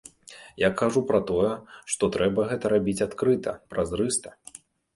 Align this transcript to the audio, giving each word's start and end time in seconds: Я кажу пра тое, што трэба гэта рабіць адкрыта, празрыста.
Я 0.61 0.69
кажу 0.79 1.03
пра 1.11 1.19
тое, 1.31 1.51
што 1.93 2.11
трэба 2.17 2.47
гэта 2.51 2.73
рабіць 2.75 3.05
адкрыта, 3.09 3.57
празрыста. 3.75 4.37